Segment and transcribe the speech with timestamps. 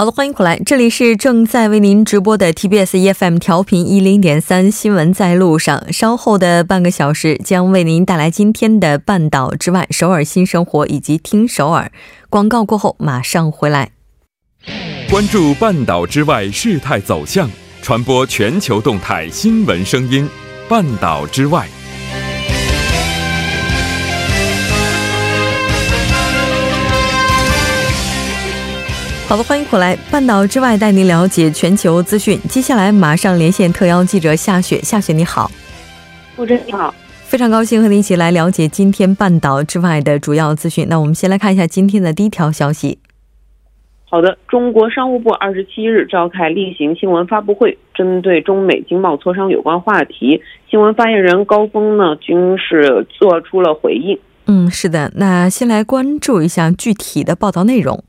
[0.00, 5.92] 好的，欢迎回来，这里是正在为您直播的 TBS EFM 调频一零点三新闻在路上。
[5.92, 11.92] 稍后的半个小时将为您带来今天的半岛之外、首尔新生活以及听首尔
[12.30, 13.90] 广告过后马上回来。
[15.10, 17.50] 关注半岛之外事态走向，
[17.82, 20.26] 传播全球动态新闻声音。
[20.66, 21.68] 半岛之外。
[29.30, 32.36] 好的，欢迎回来，半岛之外带您了解全球资讯。
[32.48, 35.48] 接下来马上连线特邀记者夏雪，夏雪你好，
[36.36, 40.84] 陆真你好，非常高兴和您一起来了解今天半岛之外的主要资讯。
[40.90, 42.98] 那我们先来看一下今天的第一条消息。
[44.06, 54.18] 好的，中国商务部二十七日召开例行新闻发布会，针对中美经贸磋商有关话题，新闻发言人高峰呢均是做出了回应。
[54.46, 58.02] 嗯，是的，那先来关注一下具体的报道内容。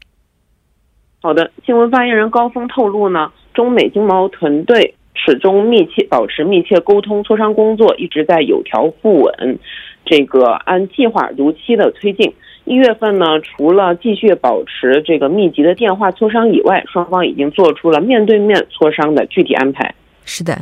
[1.23, 9.59] 好的，新闻发言人高峰透露呢，中美经贸团队始终密切保持密切沟通，磋商工作一直在有条不紊，
[10.03, 12.33] 这个按计划如期的推进。
[12.65, 19.93] 一月份呢，除了继续保持这个密集的电话磋商以外，双方已经做出了面对面磋商的具体安排。
[20.25, 20.53] 是的。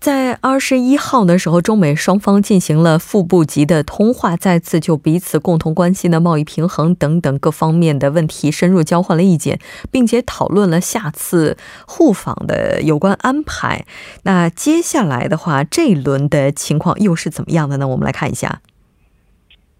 [0.00, 9.58] 在二十一号的时候，中美双方进行了副部级的通话，再次就彼此共同关心的贸易平衡等等各方面的问题深入交换了意见，
[9.90, 13.84] 并且讨论了下次互访的有关安排。
[14.22, 17.88] 那接下来的话，这一轮的情况又是怎么样的呢？
[17.88, 18.60] 我们来看一下。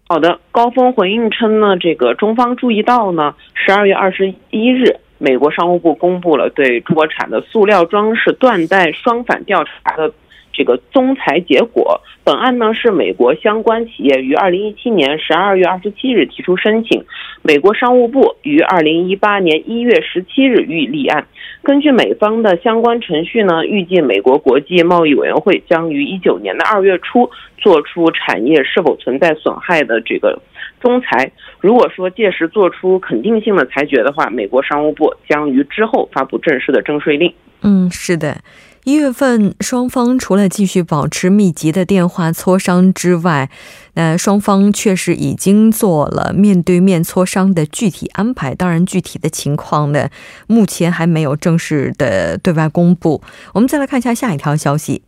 [0.09, 4.99] 好的，高峰回应称呢，这个中方注意到呢，十二月二十一日。
[5.19, 10.11] 美国商务部公布了对中国产的塑料装饰缎带双反调查的
[10.51, 12.01] 这个综裁结果。
[12.23, 17.03] 本案呢是美国相关企业于二零一七年十二月二十七日提出申请，
[17.41, 21.27] 美国商务部于二零一八年一月十七日予以立案。
[21.63, 30.39] 根据美方的相关程序呢，预计美国国际贸易委员会将于一九年的二月初做出产业是否存在损害的这个。
[30.79, 37.33] 仲裁，如果说届时做出肯定性的裁决的话，美国商务部将于之后发布正式的征税令。
[37.61, 38.41] 嗯，是的，
[38.85, 43.49] 一月份双方除了继续保持密集的电话磋商之外，
[43.95, 48.55] 那双方确实已经做了面对面磋商的具体安排。
[48.55, 50.09] 当然，具体的情况呢，
[50.47, 53.21] 目前还没有正式的对外公布。
[53.53, 55.03] 我们再来看一下下一条消息。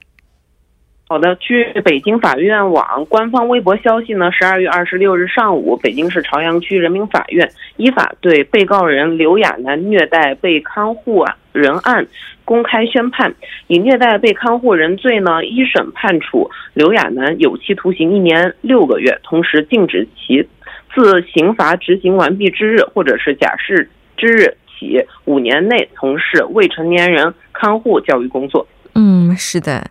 [1.11, 12.07] 好的，据北京法院网官方微博消息呢，十二月二十六日上午，北京市朝阳区人民法院依法对被告人刘亚楠虐待被看护人案
[12.45, 13.35] 公开宣判，
[13.67, 20.47] 以虐待被看护人罪呢，一审判处刘亚楠有期徒刑一年六个月，同时禁止其
[20.95, 28.65] 自刑罚执行完毕之日或者是假释之日起五年内从事未成年人看护教育工作。
[28.95, 29.85] 嗯，是的。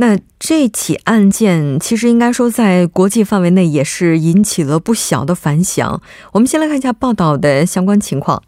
[0.00, 6.00] 那这起案件其实应该说在国际范围内也是引起了不小的反响。
[6.32, 8.42] 我们先来看一下报道的相关情况。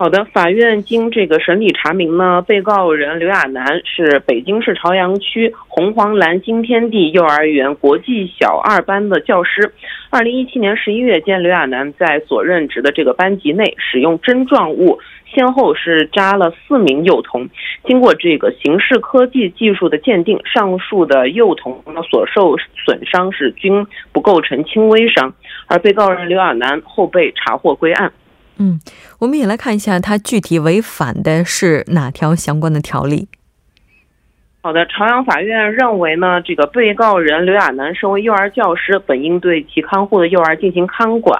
[0.00, 9.74] 好的，法院经这个审理查明呢，被告人刘亚楠是北京市朝阳区红黄蓝新天地幼儿园国际小二班的教师。
[10.08, 15.00] 二零一七年十一月间，刘亚楠在所任职的这个班级内使用针状物。
[15.34, 17.48] 先后是扎了四名幼童，
[17.84, 25.34] 经过这个刑事科技技术的鉴定，上述的幼童所受损伤是均不构成轻微伤，
[25.66, 28.12] 而被告人刘亚楠后被查获归案。
[28.58, 28.80] 嗯，
[29.20, 33.28] 我们也来看一下他具体违反的是哪条相关的条例。
[34.60, 41.38] 好的，朝阳法院认为呢，这个被告人刘亚楠身为幼儿教师，本应对其看护的幼儿进行看管，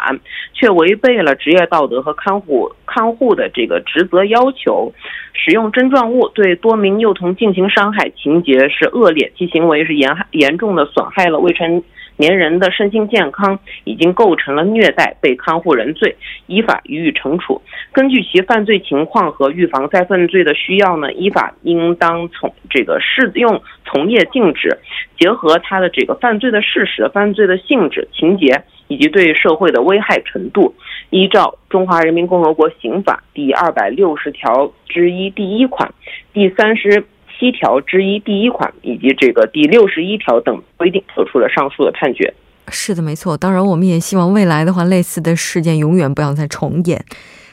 [0.55, 4.95] 却违背了职业道德和看护看护的这个职责要求，
[5.39, 11.83] 使用针状物对多名幼童进行伤害，情节是恶劣，其行为是严严重的损害了未成。
[12.21, 16.17] 年人的身心健康已经构成了虐待被看护人罪，
[16.49, 17.63] 依法予以惩处。
[17.93, 24.77] 根据其犯罪情况和预防再犯罪的需要呢，依法应当从这个适用从业禁止，
[25.17, 30.75] 结合他的这个犯罪的事实、犯罪的性质、情节以及对社会的危害程度，
[31.11, 35.93] 依照《中华人民共和国刑法》第二百六十条之一第一款、
[36.33, 37.05] 第三十。
[37.41, 42.35] 七条之一第一款以及这个第六十一条等规定，作出了上述的判决。
[42.67, 43.37] 是的，没错。
[43.37, 47.05] 当然，我们也希望未来的话，类似的事件永远不要再重演。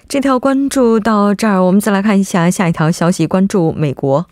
[0.09, 4.25] 这条关注到这儿，我们再来看一下下一条消息，关注美国。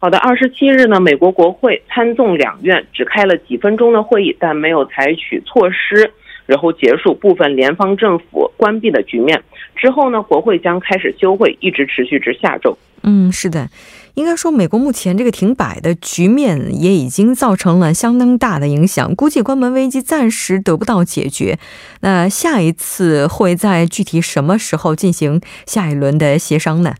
[0.00, 6.12] 好的，二十七日呢，美国国会参众两院只开了几分钟的会议，但没有采取措施，
[6.46, 9.42] 然后结束部分联邦政府关闭的局面。
[9.76, 12.76] 之后呢，国会将开始休会，一直持续至下周。
[13.04, 13.68] 嗯，是的，
[14.14, 21.58] 应该说，美国目前这个停摆的局面也已经造成了相当大的影响，估计关门危机暂时得不到解决。
[22.02, 26.94] 那下一次会在具体什么时候进行下一轮的协商呢？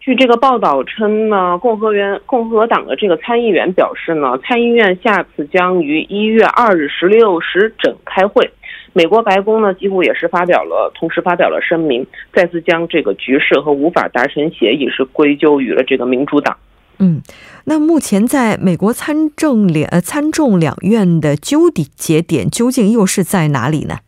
[0.00, 8.50] 据这个报道称呢，共和员共和党的这个参议员表示呢，参议院下次将于一月二日十六时整开会。
[8.94, 16.56] 美国白宫呢，几乎也是发表了，同时发表了声明，再次将这个局势和无法达成协议是归咎于了这个民主党。
[16.98, 17.20] 嗯，
[17.66, 23.98] 那目前在美国参政两参众两院的纠底节点究竟又是在哪里呢？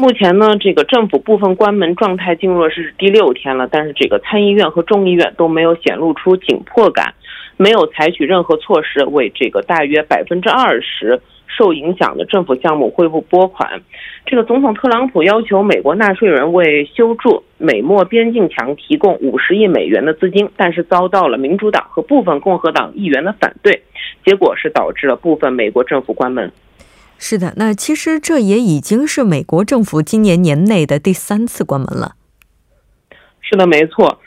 [0.00, 7.12] 目前呢，这个政府部分关门状态进入了是第六天了，但是这个参议院和众议院都没有显露出紧迫感，
[7.58, 13.82] 没有采取任何措施为这个大约百分之二十受影响的政府项目恢复拨款。
[14.24, 23.82] 这个总统特朗普要求美国纳税人为修筑美墨边境墙提供五十亿美元的资金，但是遭到了民主党和部分共和党议员的反对，
[24.24, 26.50] 结果是导致了部分美国政府关门。
[27.22, 32.16] 是的，那其实这也已经是美国政府今年年内的第三次关门了。
[33.42, 34.19] 是的，没错。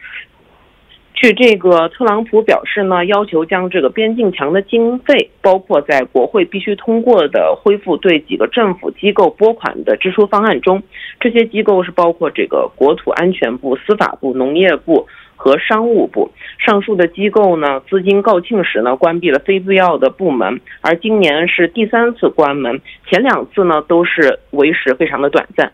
[1.24, 10.84] 据这个特朗普表示呢，要求将这个边境墙的经费，包括在国会必须通过的恢复对几个政府机构拨款的支出方案中，
[11.22, 15.08] 这些机构是包括这个国土安全部、司法部、农业部。
[15.36, 22.80] 和商务部上述的机构呢，资金告罄时呢，关闭了非必要的部门，而今年是第三次关门，
[23.10, 25.70] 前两次呢都是为时非常的短暂。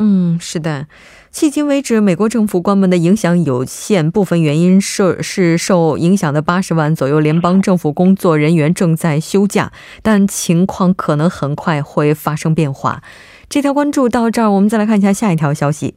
[0.00, 0.86] 嗯，是的，
[1.32, 13.02] 迄今为止，美国政府关门的影响有限，部分原因是是受影响的八十万左右联邦政府工作人员正在休假，但情况可能很快会发生变化。
[13.48, 15.94] 这条关注到这儿，我们再来看一下下一条消息。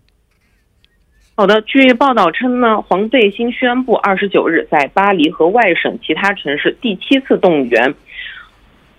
[1.35, 7.93] 好的，据报道称呢，黄背心宣布二十九日在巴黎和外省其他城市第七次动员。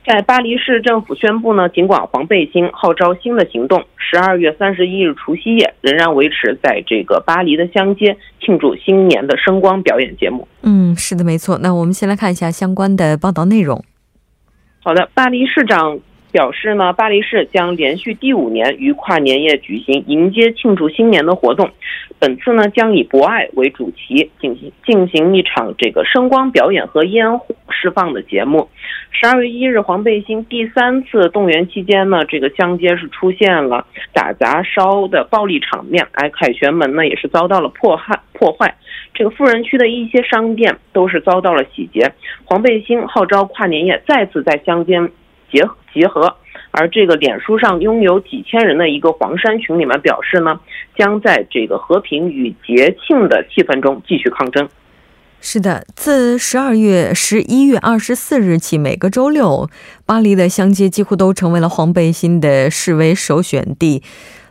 [0.07, 10.47] 在巴黎市政府宣布呢，尽管黄背心号召新的行动，十二月三十一日除夕夜仍然维持在这个巴黎的乡间庆祝新年的声光表演节目。
[10.63, 11.59] 嗯，是的，没错。
[11.61, 13.83] 那我们先来看一下相关的报道内容。
[14.85, 15.99] 好的，巴黎市长。
[16.37, 21.71] 表示呢，巴黎市将连续第五年于跨年夜举行迎接庆祝新年的活动。
[22.19, 28.69] 本次呢，将以博爱为主题进行进行一场这个声光表演和烟火释放的节目。
[29.13, 38.75] 十二月一日，黄背心第三次动员期间呢，这个乡街是出现了打砸烧的暴力场面，而凯旋门呢也是遭到了破坏破坏。
[39.15, 42.13] 这个富人区的一些商店都是遭到了洗劫。
[42.45, 45.11] 黄背心号召跨年夜再次在乡间。
[45.51, 46.37] 结结合，
[46.71, 50.61] 而这个脸书上拥有几千人的一个黄山群里面表示呢，
[50.97, 54.69] 将在这个和平与节庆的气氛中继续抗争。
[55.41, 59.69] 是的，自十二月十一月二十四日起，每个周六，
[60.05, 64.03] 巴黎的乡街几乎都成为了黄背心的示威首选地。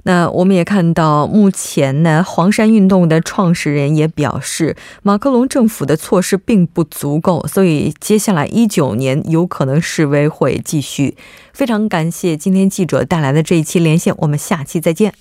[0.08, 11.18] 那我们也看到，目前呢，黄山运动的创始人也表示，马克龙政府的措施并不足够，所以接下来一九年有可能示威会继续。
[11.54, 15.12] 非常感谢今天记者带来的这一期连线，我们下期再见。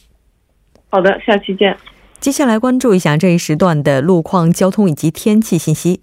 [0.91, 1.75] 好的，下期见。
[2.21, 6.01] 接下来关注一下这一时段的路况、交通以及天气信息。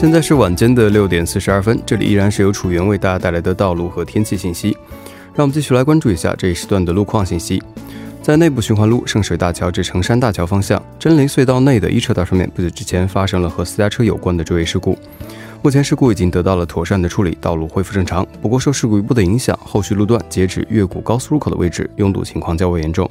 [0.00, 4.68] 现在是晚间的六点四十二分，这里依然是由楚源为大家带来的道路和天气信息。
[5.34, 7.60] 让我们继续来关注一下这一时段的路况信息。
[8.22, 14.96] 在内部循环路圣水大桥至成山大桥方向，真雷隧道内的一车道上面，不久之前发生了和私家车有关的追尾事故。
[15.62, 18.24] 目前事故已经得到了妥善的处理，道路恢复正常。
[18.40, 23.10] 不过受事故一步的影响，后续路段截止越谷高速入口的位置拥堵情况较为严重。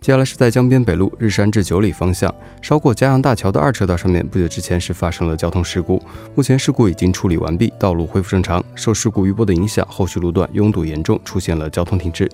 [0.00, 6.00] 接下来是在江边北路日山至九里方向，稍过嘉阳大桥的二车道上面，不久之前是发生了交通事故，
[6.36, 8.62] 目前事故已经处理完毕，道路恢复正常。
[8.76, 12.30] 受事故余波的影响，后续路段拥堵严重，出现了交通停滞。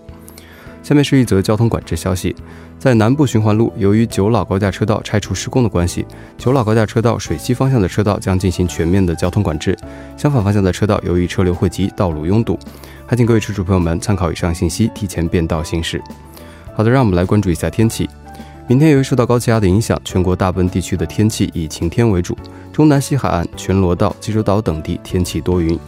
[0.82, 2.36] 下面是一则交通管制消息，
[2.78, 6.04] 在南部循环路，由于九老高架车道拆除施工的关系，
[6.36, 9.74] 九老高架车道水西方向的车道将进行全面的交通管制，
[10.18, 12.58] 相反方向的车道由于车流汇集，道路拥堵，
[13.06, 16.00] 还请各位车主朋友们参考以上信息，提前变道行驶。
[16.76, 18.08] 好的，让我们来关注一下天气。
[18.66, 22.36] 明天由于受到高气压的影响，全国大部分地区的天气以晴天为主，
[22.72, 25.78] 中南西海岸、全罗道、济州岛等地天气多云。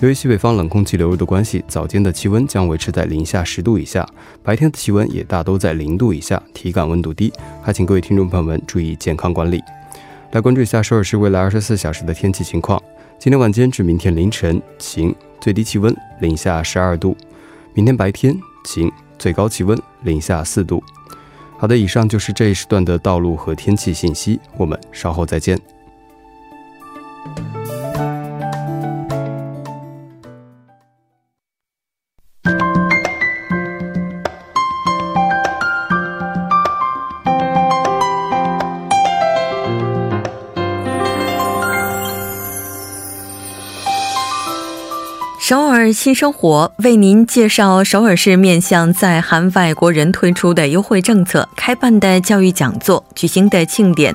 [0.00, 4.08] 由于西北方冷空气流入的关系，早间的气温将维持在零下十度以下，
[4.42, 7.32] 白天的气温也大都在零度以下，体感温度低。
[7.60, 9.62] 还请各位听众朋友们注意健康管理。
[10.30, 12.82] 来关注一下首尔市未来二十四小时的天气情况：
[13.18, 17.14] 今天晚间至明天凌晨晴，最低气温零下十二度；
[17.74, 18.90] 明天白天晴，
[19.22, 20.82] 最高气温零下四度。
[21.56, 25.56] 好的，以上就是这一时段的道路和天气信息，我们稍后再见。
[45.92, 54.14] 新生活为您介绍首尔市面向在韩外国人推出的优惠政策、开办的教育讲座、举行的庆典。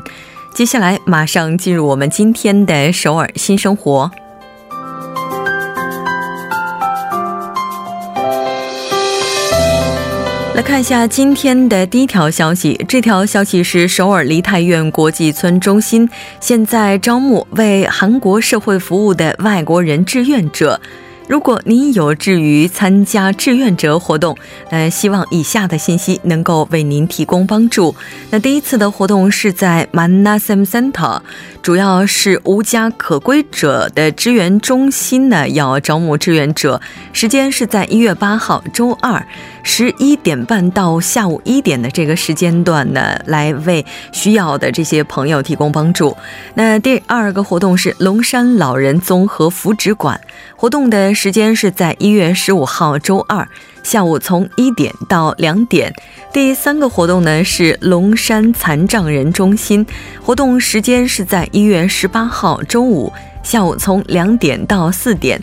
[0.53, 4.09] 接下来马上进入我们今天的首尔新生活。
[10.55, 20.81] 来看一下今天的第一条消息，这条消息是首尔梨泰院国际村中心现在招募为韩国社会服务的外国人志愿者。
[21.27, 24.37] 如果您有志于参加志愿者活动，
[24.69, 27.93] 呃希望以下的信息能够为您提供帮助。
[28.29, 31.19] 那第一次的活动是在 Manasem Center，
[31.61, 36.79] 主要是无家可归者的支援中心呢，要招募志愿者，
[37.11, 39.27] 时间是在一月八号周二
[39.63, 46.15] 十一点半到下午一点的这个时间段呢，来为需要的这些朋友提供帮助。
[46.53, 50.21] 那第二个活动是龙山老人综合福祉馆，
[50.55, 51.16] 活动的。
[51.17, 53.49] 时间是在一月十五号周二
[53.81, 55.91] 下午从一点到两点。
[56.31, 59.83] 第三个活动呢是龙山残障人中心，
[60.21, 65.41] 活动时间是在一月十八号周五下午从两点到四点。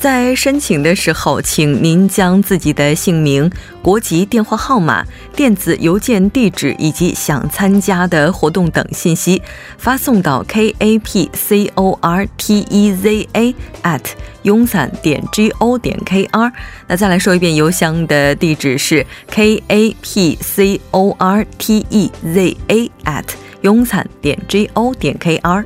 [0.00, 3.52] 在申请的时候，请您将自己的姓名、
[3.82, 5.04] 国籍、电话号码、
[5.36, 9.42] 电子邮件地址以及想参加的活动等信息
[9.76, 14.00] 发送到 k a p c o r t e z a at
[14.44, 16.50] 庸散点 g o 点 k r。
[16.86, 23.26] 那再来说一遍，邮箱的地址是 k a p c o r t e z a at
[23.60, 25.62] 庸散点 g o 点 k r。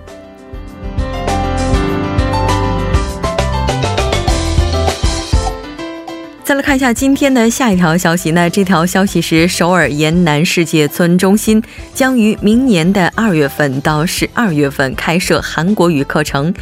[6.55, 11.61] 再来看一下今天的下一条消息，那这条消息是首尔延南世界村中心
[11.93, 16.55] 将于明年的二月份到十二月份开设韩国语课程，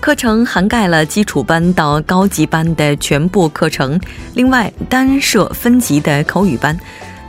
[0.00, 3.98] 课程涵盖了基础班到高级班的全部课程，
[4.34, 6.78] 另外单设分级的口语班。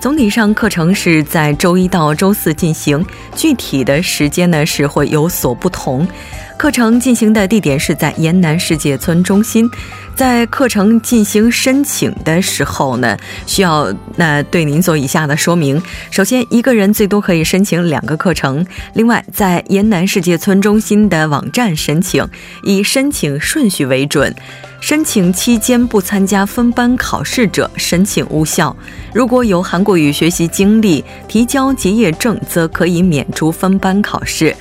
[0.01, 6.05] 总体上课程是在周一到周四进行，具体的时间呢是会有所不同。
[6.57, 9.69] 课程进行的地点是在延南世界村中心。
[10.19, 18.65] 在课程进行申请的时候呢，需要那对您做以下的说明：首先，一个人最多可以申请两个课程。
[18.95, 22.27] 另外，在延南世界村中心的网站申请，
[22.63, 24.35] 以申请顺序为准。
[24.81, 28.75] 申请期间不参加分班考试者申请无效。
[29.13, 34.53] 如果有韩国语学习经历，提交结业证则可以免除分班考试。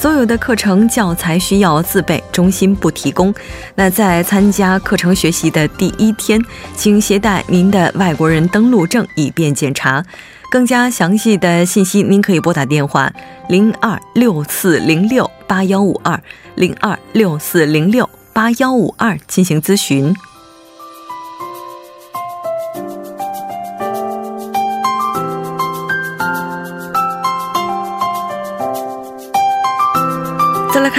[0.00, 3.34] 所有的课程教材需要自备，中心不提供。
[3.74, 6.40] 那在参加课程学习的第一天，
[6.74, 10.02] 请携带您的外国人登录证，以便检查。
[10.50, 13.12] 更加详细的信息，您可以拨打电话
[13.50, 16.18] 零二六四零六八幺五二
[16.54, 20.16] 零二六四零六八幺五二进行咨询。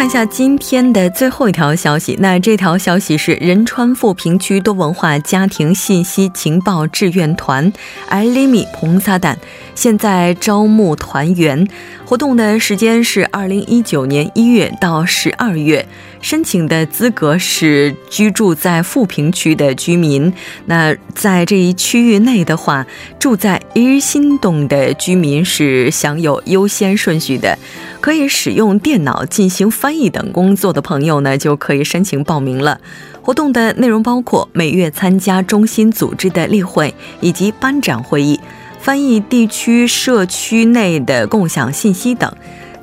[0.02, 2.18] 看一下今天的最后一条消息。
[2.20, 7.72] 那这条消息是仁川富平区多文化家庭信息情报志愿团
[8.10, 9.36] “Alimi 彭萨旦”
[9.76, 11.68] 现在招募团员，
[12.06, 15.88] 活动的时间是二零一九年一月到十二月，
[16.22, 20.32] 申请的资格是居住在富平区的居民。
[20.66, 22.86] 那在这一区域内的话，
[23.18, 27.58] 住在日新洞的居民是享有优先顺序的。
[28.00, 32.80] 可以使用电脑进行翻译等工作的朋友呢，就可以申请报名了。
[33.22, 38.40] 活动的内容包括每月参加中心组织的例会以及班长会议，
[38.82, 42.34] 翻译地区社区内的共享信息等。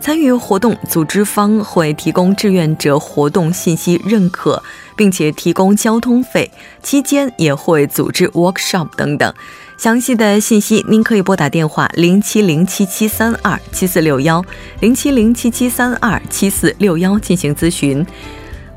[0.01, 4.63] 参与活动，组织方会提供志愿者活动信息认可，
[4.95, 6.49] 并且提供交通费。
[6.85, 9.35] 期间也会组织 workshop 等等。
[9.77, 14.45] 详细的信息，您可以拨打电话零七零七七三二七四六幺
[14.79, 18.07] 零七零七七三二七四六幺进行咨询。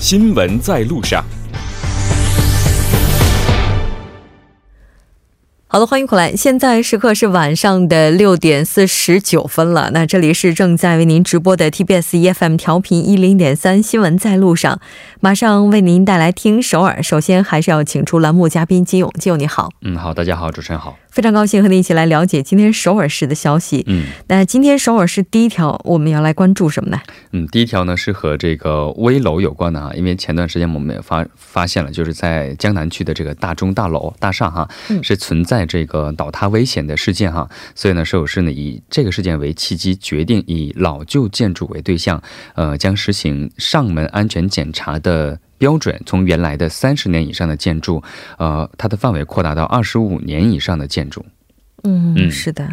[0.00, 1.20] 新闻在路上》。
[5.66, 6.34] 好的，欢迎回来。
[6.36, 9.90] 现在时刻是晚上的六点四十九分了。
[9.92, 14.80] 那这里是正在为您直播的 TBS EFM 调频一零点三新闻在路上，
[15.20, 17.02] 马上为您带来听首尔。
[17.02, 19.70] 首先还是要请出栏目嘉宾金勇，金勇你好。
[19.82, 20.96] 嗯，好，大家好，主持人好。
[21.18, 23.82] 非常高兴和您一起来了解今天首尔市的消息。
[23.88, 27.00] 嗯，那今天首尔市第一条我们要来关注什么呢？
[27.32, 34.68] 嗯，第一条呢是和这个危楼有关的哈，因为前段时间我们也发发现了，就是在江南区的这个大中大楼大厦哈，
[35.02, 42.22] 是存在这个倒塌危险的事件哈，所以呢，首尔市呢以这个事件为契机，决定以老旧建筑为对象，
[42.54, 45.40] 呃，将实行上门安全检查的。
[45.58, 48.02] 标准从原来的三十年以上的建筑，
[48.38, 51.24] 呃，它的范围扩大到二十五年以上的建筑。
[51.82, 52.72] 嗯，是的。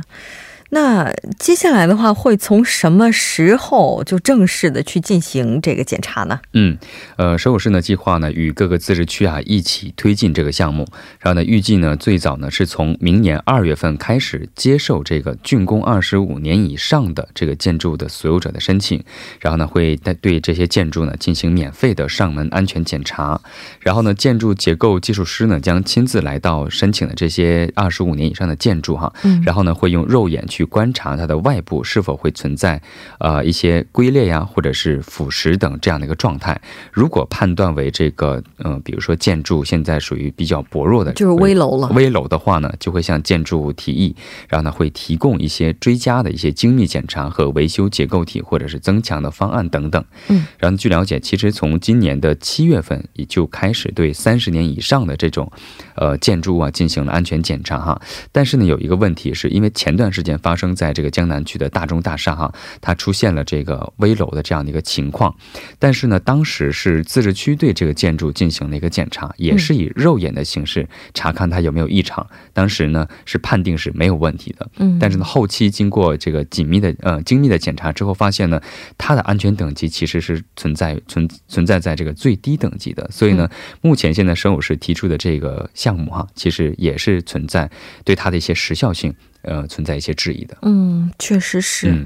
[0.76, 6.38] 那接下来的话，会从什么时候就正式的去进行这个检查呢？
[6.52, 6.78] 嗯，
[7.16, 10.86] 呃，首尔市呢计划呢与各个自治区啊一起推进这个项目，
[11.20, 19.02] 然后呢预计呢最早呢是从明年二月份开始接受这个竣工二十五年以上的这个建筑的所有者的申请，
[19.40, 23.40] 然后呢会对对这些建筑呢进行免费的上门安全检查，
[23.80, 30.65] 然后呢建筑结构技术师呢将亲自来到申请的这些二十五年以上的建筑哈，嗯，然后呢会用肉眼去。
[30.66, 32.82] 观察它的外部是否会存在，
[33.20, 36.60] 呃一些龟裂呀，或者是腐蚀等这样的一个状态。
[36.92, 41.88] 如果判断为这个，嗯，比如说建筑现在属于比较薄弱的，就是危楼了。
[41.90, 44.16] 危楼的话呢，就会向建筑物提议，
[44.48, 50.04] 然后呢会提供一些追加的一些精密检查和维修结构体或者是增强的方案等等。
[50.28, 55.52] 嗯，然后据了解，其实从今年的七月份也就开始对三十年以上的这种，
[55.96, 58.02] 呃建筑物啊进行了安全检查哈。
[58.32, 65.36] 但是呢，有一个问题是因为前段时间发生在这个江南区的大中大厦哈，它出现了这个危楼的这样的一个情况，
[65.80, 78.62] 但是呢，当时是自治区对这个建筑进行了一个检查，也是以肉眼的形式查看它有没有异常，当时呢是判定是没有问题的，嗯，但是呢后期经过这个紧密的呃精密的检查之后，发现呢
[79.00, 83.50] 它的安全等级其实是存在存存在在这个最低等级的，所以呢，
[83.82, 87.68] 目前现在省委市提出的这个项目哈，其实也是存在
[88.04, 89.12] 对它的一些时效性。
[89.46, 90.58] 呃，存在一些质疑的。
[90.62, 92.06] 嗯，确实是。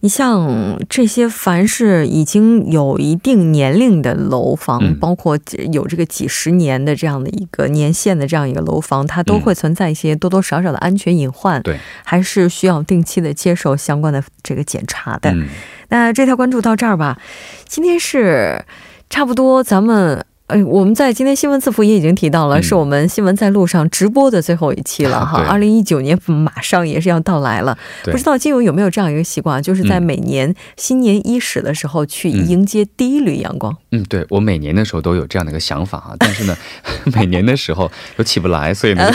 [0.00, 5.36] 你像这些，凡是已经有一定年龄的楼房，包括
[5.72, 11.60] 有这个几十年的这样的一个年限的这样一个楼房，它都会存在一些多多少少的安全隐患。
[11.62, 15.34] 对，还是需要定期的接受相关的这个检查的。
[15.88, 17.18] 那这条关注到这儿吧。
[17.66, 18.64] 今天是
[19.10, 20.24] 差不多，咱们。
[20.48, 25.42] 哎，我们在今天新闻字符也已经提到了，是我们新闻在路上直播的最后一期了哈。
[25.46, 33.76] 二零一九年马上也是要到来了，不知道金勇有没有这样一个习惯，就是在每年新年伊始的时候去迎接第一缕阳光。
[33.90, 36.56] 嗯，对我每年的时候都有这样的一个想法哈， 但是呢，
[37.14, 39.06] 每年的时候都起不来，所以呢。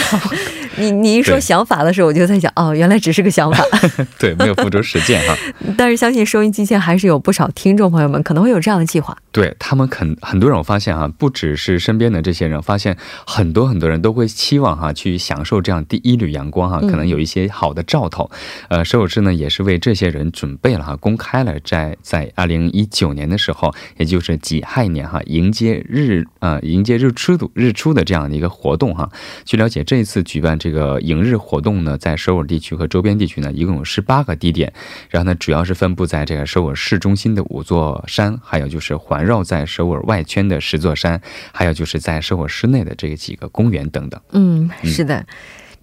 [0.75, 3.63] 你你一说想法的时候，我就在想，哦，原来只是个想法，
[4.17, 5.37] 对，没有付诸实践哈。
[5.77, 9.15] 但是相信收音机前还是有不少听众朋友们可能会有这样的计划。
[9.31, 18.29] 对他们肯很多人，我发现哈，不只是身边的这些人，发现很多很多人都会期望哈去享受这样第一缕阳光哈，可能有一些好的兆头。
[18.67, 29.09] 呃，首尔市呢也是为这些人准备了哈，公开了在在二零一九年的时候，也就是己亥年哈，迎接日呃迎接日出的日出的这样的一个活动哈。
[29.45, 30.59] 据了解，这一次举办。
[30.59, 34.71] 这个迎日活动呢，在首尔地区和周边地区呢，一共有十八个地点，
[35.09, 41.21] 然后呢，主要是分布在这个首尔市中心的五座山，还有就是环绕在首尔外圈的十座山，山，
[41.51, 44.19] 还有就是在生活室内的这几个公园等等。
[44.31, 45.25] 嗯，是的。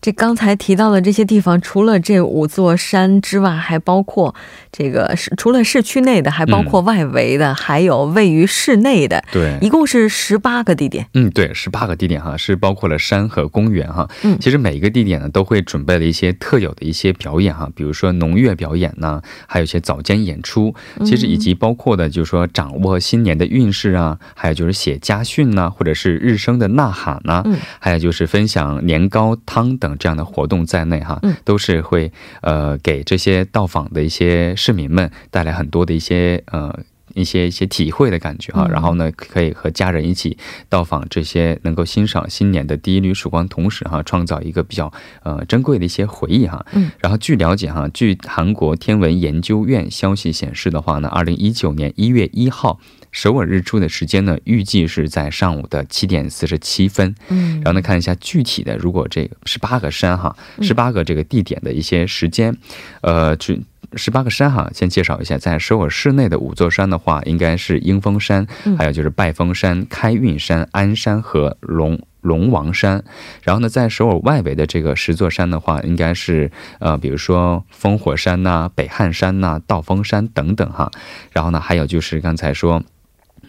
[0.03, 4.35] 这刚才提到的这些地方，除了这五座山之外，还包括
[4.73, 9.23] 这个是除了市区内的，还包括外围的，还有位于市内的。
[9.31, 11.07] 对，一共是十八个地点。
[11.13, 14.09] 嗯，对，十八个地点哈，是包括了山和公园哈。
[14.23, 20.75] 嗯，其实每一个地点呢，都会准备了一些特有的一些表演哈，比如说农乐表演呢，还有一些早间演出。
[21.05, 29.90] 其实以及包括的，就是说掌握新年的运势啊，还有就是写家训呐，或者是日升的呐喊呐，嗯，还有就是分享年糕汤等。
[29.99, 36.79] 这样的活动在内，哈，都是会呃给这些到访的一些市民们带来很多的一些呃
[37.15, 38.69] 一些一些体会的感觉哈。
[38.69, 40.37] 然后呢，可以和家人一起
[40.69, 46.65] 到访这些，能够欣赏新年的第一缕曙光，同时哈，创造一个比较呃珍贵的一些回忆哈。
[46.73, 46.91] 嗯。
[46.99, 52.79] 然后据了解哈，据韩国天文研究院消息显示的话呢，二零一九年一月一号。
[53.13, 57.15] 首尔日出的时间呢，预计是在上午的七点四十七分。
[57.29, 62.57] 嗯，然后呢，看一下具体的，如果这个十八个山哈，十八个这个地点的一些时间，
[63.01, 63.57] 呃，就
[63.95, 68.47] 十八个山哈，先介绍一下，在首尔市内的五座山的话，应该是英峰山，
[68.79, 73.03] 还有就是拜峰山、开运山、鞍山和龙龙王山。
[73.43, 80.93] 然后呢，在首尔外围的这个十座山的话，应该是呃，比如说烽火山呐、北汉山呐、道峰山等等哈。
[81.33, 82.81] 然后呢，还有就是刚才说。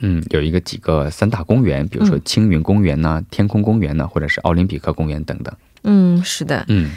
[0.01, 5.53] 嗯，有一个几个三大公园，比如说青云公园呐、天空公园呐，或者是奥林匹克公园等等。
[5.83, 6.91] 嗯，是的，嗯。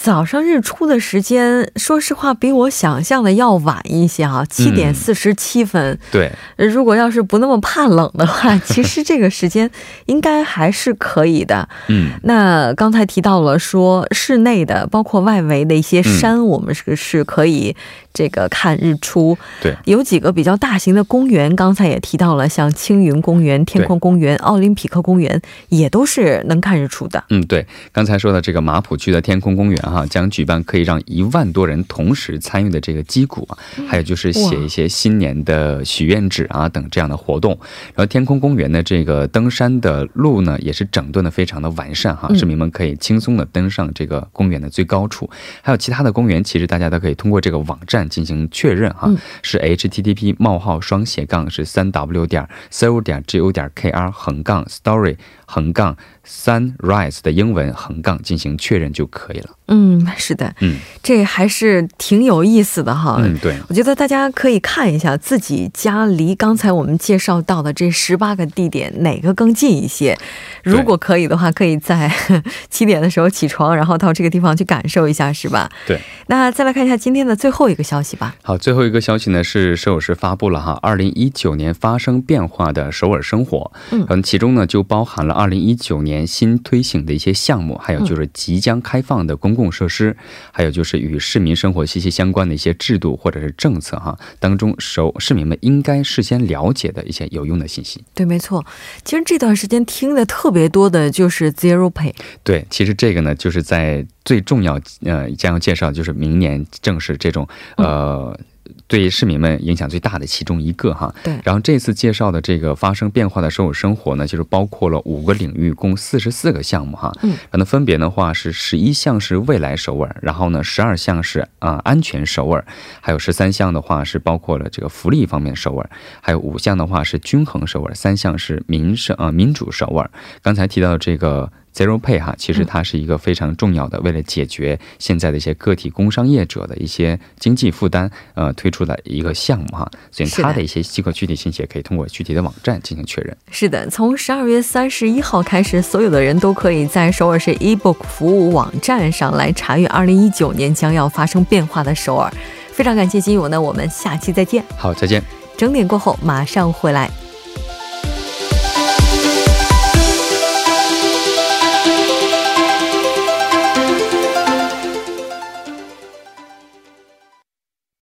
[0.00, 5.98] 早上日出的时间，说实话比我想象的要晚一些啊，七点四十七分。
[6.12, 9.68] 对，如果要是不那么怕冷的话， 其实这个时间
[10.06, 11.68] 应该还是可以的。
[11.88, 17.74] 嗯，那刚才提到了说室内的，包括外围的一些山，我们是是可以
[18.18, 19.38] 这个看日出。
[19.62, 27.22] 对，有几个比较大型的公园，刚才也提到了，像青云公园、天空公园、奥林匹克公园，也都是能看日出的。
[27.30, 29.78] 嗯，对，刚才说的这个马浦区的天空公园。
[29.78, 37.52] 哈，将举办可以让一万多人同时参与的这个击鼓啊，还有就是写一些新年的许愿纸啊等这样的活动。
[37.94, 45.30] 然后天空公园的这个登山的路呢，也是整顿的非常的完善哈，市民们可以轻松的登上这个公园的最高处。
[45.62, 49.08] 还有其他的公园，其实大家都可以通过这个网站进行确认哈，
[49.42, 55.16] 是 http: 冒号双斜杠是三 w 点 c o 点 go 点 kr 横杠 story
[55.48, 55.96] 横杠。
[56.30, 59.48] Sunrise 的英文横杠进行确认就可以了。
[59.68, 63.16] 嗯，是的，嗯，这还是挺有意思的哈。
[63.18, 70.18] 嗯，对，我觉得大家可以看一下自己家离刚才我们介绍到的这十八个地点哪个更近一些。
[70.62, 72.12] 如果可以的话，可以在
[72.68, 75.70] 七点的时候起床，然后到这个地方去感受一下，是吧？
[75.86, 75.98] 对。
[76.26, 78.34] 那再来看一下今天的最后一个消息吧。
[78.42, 83.72] 好，最后一个消息呢是首尔市发布了哈，二零一九年发生变化的首尔生活。
[83.92, 86.18] 嗯，其中呢就包含了二零一九年。
[86.26, 90.16] 新推行的一些项目，还有就是即将开放的公共设施，
[90.52, 98.04] 还有就是与市民生活息息相关的一些制度或者是政策哈，当中首市民们应该事先了解的一些有用的信息。
[98.14, 98.64] 对，没错。
[99.04, 102.12] 其实这段时间听的特别多的就是 Zero Pay。
[102.44, 108.38] 对，其实这个呢，就是在最重要呃将要介绍，就是明年正式这种呃。
[108.86, 111.38] 对市民们影响最大的其中一个哈，对。
[111.44, 117.12] 然后这次介绍的这个发生变化的首尔生活呢，就是包括了五个领域，共四十四个项目哈。
[117.22, 117.34] 嗯。
[117.52, 122.64] 那分别的话是十一项是未来首尔，然后呢十二项是啊安全首尔，
[123.00, 130.10] 还有十三项的话是包括了这个福利方面首尔，还有五项的话是均衡首尔，三项是民生啊民主首尔。
[130.42, 131.50] 刚才提到这个。
[131.78, 139.88] Zero Pay 哈，其实它是一个非常重要的，为了解决现在的一些个体工商业者的一些经济负担，呃，推出的一个项目哈。
[140.10, 143.36] 所以它的一些机构具体信息也可以通过具体的网站进行确认。
[143.52, 152.28] 是的，从十二月三十一号开始，所有的人都可以在首尔市 eBook 服务网站上来查阅二零一九年将要发生变化的首尔。
[152.72, 154.64] 非常感谢金勇，呢我们下期再见。
[154.76, 155.22] 好，再见。
[155.56, 157.08] 整点过后马上回来。